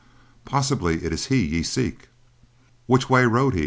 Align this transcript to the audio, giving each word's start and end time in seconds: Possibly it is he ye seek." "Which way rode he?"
Possibly 0.45 1.05
it 1.05 1.13
is 1.13 1.27
he 1.27 1.45
ye 1.45 1.61
seek." 1.61 2.07
"Which 2.87 3.07
way 3.07 3.23
rode 3.27 3.53
he?" 3.53 3.59